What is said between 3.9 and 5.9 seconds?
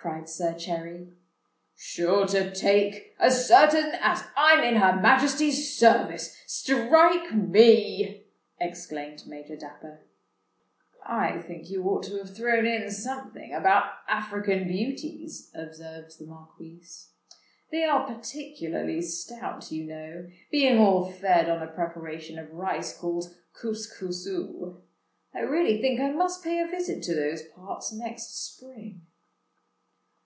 as I'm in Her Majesty's